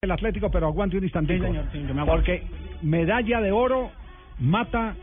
el 0.00 0.12
Atlético, 0.12 0.48
pero 0.48 0.68
aguante 0.68 0.96
un 0.96 1.02
instantito. 1.02 1.42
Sí, 1.44 1.50
señor, 1.50 1.64
sí, 1.72 1.78
yo 1.80 1.92
me 1.92 2.02
aguanto. 2.02 2.12
porque 2.12 2.44
medalla 2.82 3.40
de 3.40 3.50
oro 3.50 3.90
mata 4.38 4.94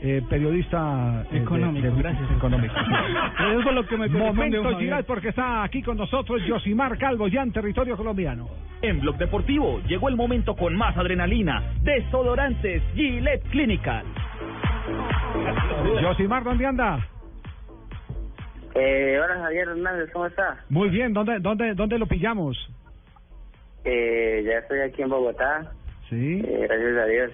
eh, 0.00 0.22
periodista 0.30 1.24
eh, 1.28 1.34
de- 1.34 1.38
Económico, 1.40 1.88
de- 1.88 2.00
gracias. 2.02 2.30
económico. 2.30 2.72
Eso 3.58 3.68
es 3.68 3.74
lo 3.74 3.84
que 3.88 3.96
me 3.96 4.08
Momento. 4.08 4.78
Giral 4.78 5.02
porque 5.06 5.30
está 5.30 5.64
aquí 5.64 5.82
con 5.82 5.96
nosotros 5.96 6.40
Josimar 6.48 6.96
Calvo 6.98 7.26
ya 7.26 7.42
en 7.42 7.50
territorio 7.52 7.96
colombiano. 7.96 8.48
En 8.80 9.00
Blog 9.00 9.16
Deportivo 9.18 9.80
llegó 9.88 10.08
el 10.08 10.14
momento 10.14 10.54
con 10.54 10.76
más 10.76 10.96
adrenalina. 10.96 11.72
Desodorantes 11.82 12.80
Gillette 12.94 13.42
Clinical. 13.50 14.04
Josimar, 16.00 16.44
¿dónde 16.44 16.64
anda? 16.64 17.08
Eh, 18.76 19.18
hola 19.20 19.34
Javier 19.42 19.66
Hernández, 19.70 20.10
¿cómo 20.12 20.26
está? 20.26 20.58
Muy 20.68 20.90
bien, 20.90 21.12
¿dónde, 21.12 21.40
dónde, 21.40 21.74
dónde 21.74 21.98
lo 21.98 22.06
pillamos? 22.06 22.56
Eh, 23.84 24.42
ya 24.46 24.58
estoy 24.58 24.80
aquí 24.80 25.02
en 25.02 25.08
Bogotá, 25.08 25.72
Sí. 26.08 26.42
eh, 26.44 26.66
gracias 26.68 26.96
a 26.96 27.06
Dios. 27.06 27.30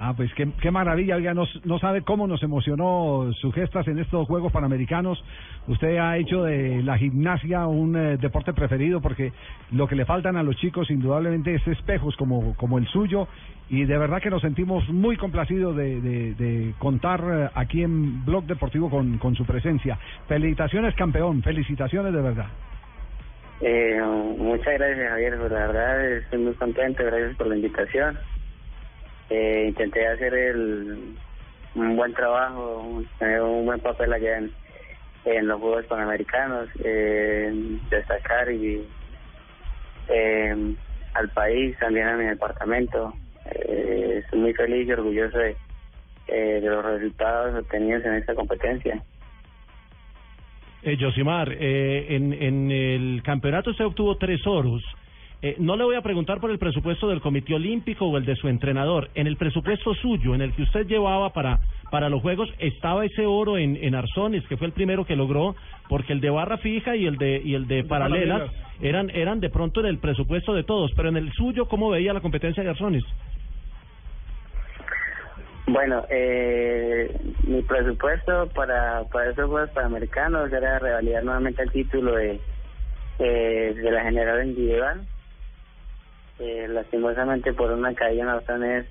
Ah, 0.00 0.14
pues 0.16 0.32
qué, 0.34 0.48
qué 0.62 0.70
maravilla, 0.70 1.16
oiga, 1.16 1.34
no, 1.34 1.42
no 1.64 1.80
sabe 1.80 2.02
cómo 2.02 2.28
nos 2.28 2.40
emocionó 2.44 3.32
sus 3.40 3.52
gestas 3.52 3.88
en 3.88 3.98
estos 3.98 4.28
Juegos 4.28 4.52
Panamericanos. 4.52 5.20
Usted 5.66 5.96
ha 5.96 6.16
hecho 6.16 6.44
de 6.44 6.84
la 6.84 6.96
gimnasia 6.98 7.66
un 7.66 7.96
eh, 7.96 8.16
deporte 8.16 8.52
preferido 8.52 9.00
porque 9.00 9.32
lo 9.72 9.88
que 9.88 9.96
le 9.96 10.04
faltan 10.04 10.36
a 10.36 10.44
los 10.44 10.54
chicos 10.56 10.88
indudablemente 10.92 11.52
es 11.52 11.66
espejos 11.66 12.16
como, 12.16 12.54
como 12.54 12.78
el 12.78 12.86
suyo 12.86 13.26
y 13.70 13.86
de 13.86 13.98
verdad 13.98 14.22
que 14.22 14.30
nos 14.30 14.42
sentimos 14.42 14.88
muy 14.88 15.16
complacidos 15.16 15.74
de, 15.74 16.00
de, 16.00 16.34
de 16.34 16.74
contar 16.78 17.20
eh, 17.28 17.48
aquí 17.56 17.82
en 17.82 18.24
Blog 18.24 18.44
Deportivo 18.44 18.88
con, 18.90 19.18
con 19.18 19.34
su 19.34 19.44
presencia. 19.44 19.98
Felicitaciones 20.28 20.94
campeón, 20.94 21.42
felicitaciones 21.42 22.12
de 22.14 22.22
verdad. 22.22 22.46
Eh, 23.60 24.00
muchas 24.00 24.74
gracias 24.74 25.08
Javier, 25.10 25.36
pues, 25.38 25.50
la 25.52 25.66
verdad 25.66 26.12
estoy 26.12 26.38
muy 26.38 26.54
contento, 26.54 27.04
gracias 27.04 27.36
por 27.36 27.48
la 27.48 27.56
invitación. 27.56 28.18
Eh, 29.30 29.66
intenté 29.68 30.06
hacer 30.06 30.32
el, 30.34 31.16
un 31.74 31.96
buen 31.96 32.14
trabajo, 32.14 32.80
un- 32.80 33.08
tener 33.18 33.42
un 33.42 33.66
buen 33.66 33.80
papel 33.80 34.12
allá 34.12 34.38
en, 34.38 34.52
en 35.24 35.46
los 35.48 35.60
Juegos 35.60 35.86
Panamericanos, 35.86 36.68
eh, 36.84 37.52
destacar 37.90 38.50
y 38.52 38.86
eh, 40.08 40.74
al 41.14 41.28
país, 41.30 41.76
también 41.78 42.06
a 42.08 42.16
mi 42.16 42.24
departamento. 42.26 43.12
Eh, 43.50 44.20
estoy 44.24 44.38
muy 44.38 44.54
feliz 44.54 44.86
y 44.88 44.92
orgulloso 44.92 45.38
de, 45.38 45.56
eh, 46.28 46.60
de 46.60 46.68
los 46.68 46.84
resultados 46.84 47.58
obtenidos 47.60 48.04
en 48.04 48.14
esta 48.14 48.34
competencia. 48.34 49.02
Eh, 50.82 50.96
Josimar, 50.98 51.52
eh, 51.58 52.06
en, 52.10 52.32
en 52.32 52.70
el 52.70 53.22
campeonato 53.22 53.70
usted 53.70 53.84
obtuvo 53.84 54.16
tres 54.16 54.46
oros. 54.46 54.82
Eh, 55.40 55.54
no 55.58 55.76
le 55.76 55.84
voy 55.84 55.94
a 55.94 56.02
preguntar 56.02 56.40
por 56.40 56.50
el 56.50 56.58
presupuesto 56.58 57.08
del 57.08 57.20
Comité 57.20 57.54
Olímpico 57.54 58.06
o 58.06 58.16
el 58.16 58.24
de 58.24 58.34
su 58.34 58.48
entrenador. 58.48 59.08
En 59.14 59.28
el 59.28 59.36
presupuesto 59.36 59.94
suyo, 59.94 60.34
en 60.34 60.42
el 60.42 60.52
que 60.52 60.62
usted 60.62 60.86
llevaba 60.86 61.32
para, 61.32 61.60
para 61.92 62.08
los 62.08 62.22
Juegos, 62.22 62.52
estaba 62.58 63.04
ese 63.04 63.24
oro 63.24 63.56
en, 63.56 63.76
en 63.80 63.94
Arzones, 63.94 64.44
que 64.48 64.56
fue 64.56 64.66
el 64.66 64.72
primero 64.72 65.04
que 65.04 65.14
logró, 65.14 65.54
porque 65.88 66.12
el 66.12 66.20
de 66.20 66.30
barra 66.30 66.58
fija 66.58 66.96
y 66.96 67.06
el 67.06 67.18
de, 67.18 67.40
y 67.44 67.54
el 67.54 67.68
de 67.68 67.84
paralelas 67.84 68.50
eran, 68.80 69.10
eran 69.10 69.38
de 69.38 69.48
pronto 69.48 69.78
en 69.80 69.86
el 69.86 69.98
presupuesto 69.98 70.54
de 70.54 70.64
todos. 70.64 70.90
Pero 70.96 71.08
en 71.08 71.16
el 71.16 71.32
suyo, 71.32 71.66
¿cómo 71.66 71.90
veía 71.90 72.12
la 72.12 72.20
competencia 72.20 72.64
de 72.64 72.70
Arzones? 72.70 73.04
Bueno, 75.70 76.06
eh, 76.08 77.14
mi 77.46 77.60
presupuesto 77.60 78.48
para, 78.54 79.04
para 79.04 79.30
esos 79.30 79.50
Juegos 79.50 79.70
Panamericanos 79.70 80.50
era 80.50 80.78
revalidar 80.78 81.22
nuevamente 81.24 81.62
el 81.62 81.70
título 81.70 82.14
de, 82.14 82.40
eh, 83.18 83.74
de 83.74 83.90
la 83.90 84.02
general 84.02 84.48
individual. 84.48 85.06
Eh, 86.38 86.68
lastimosamente 86.68 87.52
por 87.52 87.70
una 87.70 87.94
caída 87.94 88.22
en 88.22 88.28
Arzones, 88.30 88.86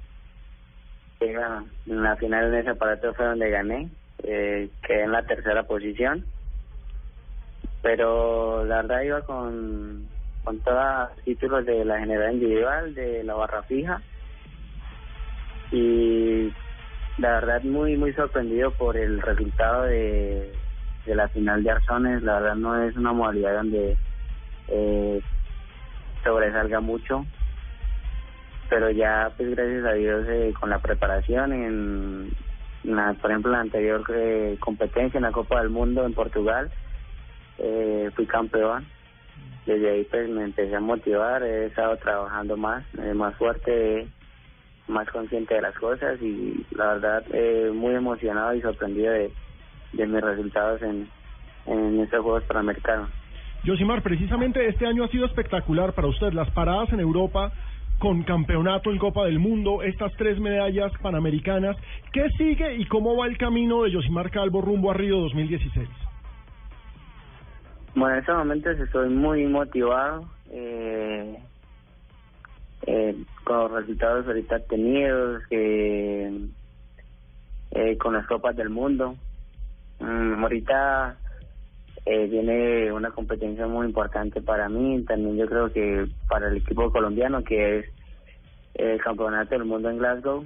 eh, 1.21 1.33
bueno, 1.33 1.67
en 1.87 2.03
la 2.03 2.15
final 2.17 2.51
de 2.51 2.59
ese 2.59 2.69
aparato 2.69 3.11
fue 3.15 3.25
donde 3.25 3.49
gané, 3.49 3.89
eh, 4.23 4.69
quedé 4.83 5.01
en 5.01 5.13
la 5.13 5.23
tercera 5.23 5.63
posición. 5.63 6.25
Pero 7.81 8.63
la 8.65 8.83
verdad 8.83 9.01
iba 9.01 9.21
con, 9.21 10.07
con 10.43 10.59
todos 10.59 11.09
los 11.09 11.23
títulos 11.23 11.65
de 11.65 11.83
la 11.85 11.97
general 11.99 12.33
individual, 12.33 12.93
de 12.93 13.23
la 13.23 13.33
barra 13.33 13.63
fija 13.63 13.99
y 15.71 16.53
la 17.17 17.31
verdad 17.31 17.63
muy 17.63 17.97
muy 17.97 18.13
sorprendido 18.13 18.71
por 18.71 18.95
el 18.97 19.21
resultado 19.21 19.83
de, 19.83 20.53
de 21.05 21.15
la 21.15 21.27
final 21.29 21.63
de 21.63 21.71
Arzones. 21.71 22.21
La 22.23 22.39
verdad 22.39 22.55
no 22.55 22.81
es 22.83 22.95
una 22.95 23.13
modalidad 23.13 23.55
donde 23.55 23.97
eh, 24.67 25.21
sobresalga 26.23 26.79
mucho. 26.79 27.25
Pero 28.69 28.91
ya 28.91 29.31
pues 29.37 29.49
gracias 29.51 29.85
a 29.85 29.93
Dios 29.93 30.25
eh, 30.27 30.53
con 30.59 30.69
la 30.69 30.79
preparación 30.79 31.53
en, 31.53 32.35
la, 32.83 33.13
por 33.13 33.31
ejemplo 33.31 33.51
la 33.51 33.61
anterior 33.61 34.03
eh, 34.13 34.57
competencia 34.59 35.17
en 35.17 35.23
la 35.23 35.31
Copa 35.31 35.61
del 35.61 35.69
Mundo 35.69 36.05
en 36.05 36.13
Portugal 36.13 36.69
eh, 37.57 38.11
fui 38.13 38.25
campeón. 38.25 38.85
Desde 39.65 39.89
ahí 39.89 40.03
pues 40.03 40.29
me 40.29 40.43
empecé 40.43 40.75
a 40.75 40.81
motivar 40.81 41.43
he 41.43 41.67
estado 41.67 41.95
trabajando 41.97 42.57
más 42.57 42.83
eh, 43.01 43.13
más 43.13 43.35
fuerte 43.35 44.07
más 44.87 45.09
consciente 45.09 45.55
de 45.55 45.61
las 45.61 45.75
cosas 45.77 46.21
y 46.21 46.65
la 46.71 46.93
verdad 46.93 47.23
eh, 47.31 47.71
muy 47.73 47.95
emocionado 47.95 48.53
y 48.53 48.61
sorprendido 48.61 49.11
de, 49.11 49.31
de 49.93 50.07
mis 50.07 50.21
resultados 50.21 50.81
en, 50.81 51.07
en 51.65 51.99
estos 51.99 52.21
Juegos 52.21 52.43
Panamericanos. 52.43 53.09
Josimar, 53.65 54.01
precisamente 54.01 54.65
este 54.67 54.85
año 54.85 55.03
ha 55.03 55.07
sido 55.09 55.25
espectacular 55.25 55.93
para 55.93 56.07
usted. 56.07 56.31
Las 56.31 56.49
paradas 56.51 56.91
en 56.93 56.99
Europa 56.99 57.51
con 57.99 58.23
campeonato 58.23 58.91
en 58.91 58.99
Copa 58.99 59.25
del 59.25 59.39
Mundo, 59.39 59.81
estas 59.81 60.13
tres 60.17 60.39
medallas 60.39 60.91
panamericanas. 61.01 61.75
¿Qué 62.13 62.29
sigue 62.37 62.75
y 62.75 62.85
cómo 62.85 63.15
va 63.17 63.27
el 63.27 63.37
camino 63.37 63.83
de 63.83 63.93
Josimar 63.93 64.29
Calvo 64.29 64.61
rumbo 64.61 64.91
a 64.91 64.93
Río 64.93 65.19
2016? 65.19 65.89
Bueno, 67.95 68.13
en 68.13 68.19
estos 68.19 68.37
momentos 68.37 68.79
estoy 68.79 69.09
muy 69.09 69.45
motivado 69.47 70.29
eh, 70.51 71.39
eh, 72.85 73.15
con 73.47 73.59
los 73.59 73.71
resultados 73.71 74.27
ahorita 74.27 74.59
tenidos, 74.65 75.41
eh, 75.51 76.49
eh, 77.71 77.97
con 77.97 78.13
las 78.13 78.27
Copas 78.27 78.57
del 78.57 78.69
Mundo. 78.69 79.15
Mm, 79.99 80.43
ahorita 80.43 81.15
eh, 82.05 82.27
viene 82.27 82.91
una 82.91 83.11
competencia 83.11 83.65
muy 83.65 83.87
importante 83.87 84.41
para 84.41 84.67
mí, 84.67 85.01
también 85.05 85.37
yo 85.37 85.47
creo 85.47 85.71
que 85.71 86.07
para 86.27 86.49
el 86.49 86.57
equipo 86.57 86.91
colombiano, 86.91 87.41
que 87.45 87.79
es 87.79 87.85
el 88.73 89.01
Campeonato 89.01 89.51
del 89.51 89.63
Mundo 89.63 89.89
en 89.89 89.97
Glasgow, 89.97 90.45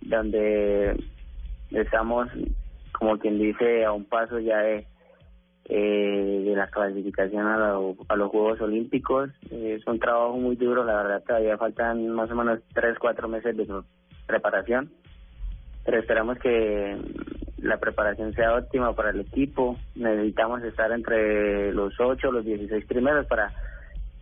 donde 0.00 1.00
estamos, 1.70 2.28
como 2.90 3.18
quien 3.18 3.38
dice, 3.38 3.84
a 3.84 3.92
un 3.92 4.04
paso 4.04 4.40
ya 4.40 4.58
de, 4.58 4.84
eh, 5.68 6.42
de 6.44 6.54
la 6.56 6.68
clasificación 6.68 7.46
a, 7.46 7.56
lo- 7.58 7.96
a 8.08 8.16
los 8.16 8.30
Juegos 8.30 8.60
Olímpicos. 8.60 9.30
Eh, 9.50 9.76
es 9.78 9.86
un 9.86 9.98
trabajo 9.98 10.36
muy 10.36 10.56
duro, 10.56 10.84
la 10.84 10.96
verdad, 11.02 11.22
todavía 11.26 11.58
faltan 11.58 12.08
más 12.10 12.30
o 12.30 12.34
menos 12.36 12.60
tres, 12.74 12.98
cuatro 12.98 13.28
meses 13.28 13.56
de 13.56 13.66
preparación, 14.26 14.90
pero 15.84 15.98
esperamos 15.98 16.38
que 16.38 16.96
la 17.58 17.78
preparación 17.78 18.32
sea 18.34 18.54
óptima 18.56 18.94
para 18.94 19.10
el 19.10 19.20
equipo. 19.20 19.76
Necesitamos 19.94 20.62
estar 20.62 20.92
entre 20.92 21.72
los 21.72 21.94
ocho, 22.00 22.30
los 22.30 22.44
16 22.44 22.84
primeros 22.86 23.26
para 23.26 23.52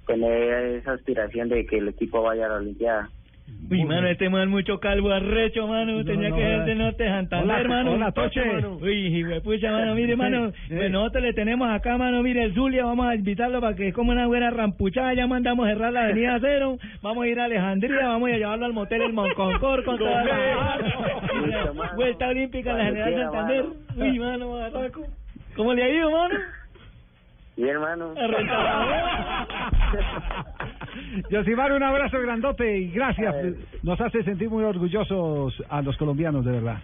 tener 0.06 0.76
esa 0.76 0.92
aspiración 0.92 1.48
de 1.48 1.64
que 1.66 1.78
el 1.78 1.88
equipo 1.88 2.22
vaya 2.22 2.46
a 2.46 2.50
la 2.50 2.54
Olimpiada. 2.56 3.10
Uy, 3.70 3.82
mano, 3.84 4.06
este 4.08 4.28
man 4.28 4.48
mucho 4.50 4.78
calvo 4.78 5.10
arrecho, 5.10 5.66
mano. 5.66 6.04
Tenía 6.04 6.28
no, 6.30 6.36
que 6.36 6.42
ser 6.42 6.64
de 6.64 6.74
norte 6.74 7.04
de 7.04 7.10
Santander, 7.10 7.60
Hola, 7.60 7.68
mano. 7.68 7.92
hola, 7.92 8.12
Toche. 8.12 8.42
Uy, 8.80 9.24
pucha, 9.42 9.72
mano, 9.72 9.94
mire, 9.94 10.16
mano. 10.16 10.52
Sí. 10.68 10.68
Pues 10.76 10.90
nosotros 10.90 11.22
le 11.24 11.32
tenemos 11.32 11.68
acá, 11.70 11.96
mano, 11.96 12.22
mire, 12.22 12.44
el 12.44 12.54
Zulia. 12.54 12.84
Vamos 12.84 13.06
a 13.06 13.14
invitarlo 13.14 13.60
para 13.60 13.74
que 13.74 13.92
como 13.92 14.12
una 14.12 14.26
buena 14.26 14.50
rampuchada. 14.50 15.14
Ya 15.14 15.26
mandamos 15.26 15.66
cerrar 15.66 15.92
la 15.92 16.04
avenida 16.04 16.38
Cero. 16.40 16.76
Vamos 17.02 17.24
a 17.24 17.28
ir 17.28 17.40
a 17.40 17.44
Alejandría. 17.44 18.06
Vamos 18.08 18.30
a 18.30 18.36
llevarlo 18.36 18.66
al 18.66 18.72
motel 18.74 19.02
El 19.02 19.12
Monconcord 19.14 19.84
con 19.84 19.98
toda 19.98 20.24
la 20.24 20.78
vuelta 21.96 22.28
olímpica 22.28 22.70
en 22.72 22.78
la 22.78 22.84
General 22.84 23.14
Santander. 23.14 23.64
mano. 23.64 23.74
Uy, 23.96 24.18
mano, 24.18 24.50
barraco. 24.52 25.06
¿Cómo 25.56 25.72
le 25.74 25.84
ha 25.84 25.88
ido, 25.88 26.10
mano? 26.10 26.34
Y 27.56 27.64
hermano. 27.68 28.14
Josimar, 31.30 31.72
un 31.72 31.82
abrazo 31.82 32.20
grandote 32.20 32.78
y 32.78 32.90
gracias. 32.90 33.34
Nos 33.82 34.00
hace 34.00 34.22
sentir 34.24 34.50
muy 34.50 34.64
orgullosos 34.64 35.62
a 35.68 35.82
los 35.82 35.96
colombianos, 35.96 36.44
de 36.44 36.52
verdad. 36.52 36.78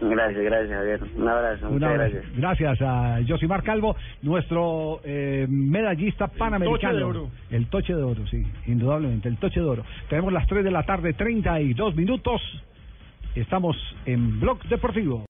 Gracias, 0.00 0.44
gracias, 0.44 0.70
Javier. 0.78 1.00
Un 1.16 1.28
abrazo, 1.28 1.66
Un 1.66 1.74
muchas 1.74 1.94
gracias. 1.94 2.24
Gracias 2.36 2.82
a 2.82 3.18
Josimar 3.26 3.62
Calvo, 3.64 3.96
nuestro 4.22 5.00
eh, 5.04 5.46
medallista 5.48 6.28
panamericano. 6.28 6.78
toche 6.78 6.96
de 6.96 7.02
oro. 7.02 7.30
El 7.50 7.66
toche 7.66 7.94
de 7.94 8.02
oro, 8.02 8.26
sí, 8.28 8.46
indudablemente, 8.66 9.28
el 9.28 9.38
toche 9.38 9.60
de 9.60 9.66
oro. 9.66 9.84
Tenemos 10.08 10.32
las 10.32 10.46
3 10.46 10.64
de 10.64 10.70
la 10.70 10.84
tarde, 10.84 11.14
32 11.14 11.96
minutos. 11.96 12.40
Estamos 13.34 13.76
en 14.06 14.40
Blog 14.40 14.62
Deportivo. 14.68 15.26